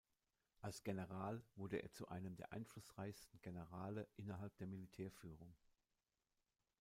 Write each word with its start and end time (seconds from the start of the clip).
Als 0.61 0.81
General 0.83 1.43
wurde 1.55 1.77
er 1.83 1.91
zu 1.91 2.07
einem 2.07 2.35
der 2.35 2.51
einflussreichsten 2.53 3.39
Generale 3.43 4.07
innerhalb 4.15 4.57
der 4.57 4.65
Militärführung. 4.65 5.53